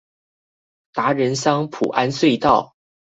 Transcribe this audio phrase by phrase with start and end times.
[0.93, 2.73] 達仁鄉菩安隧道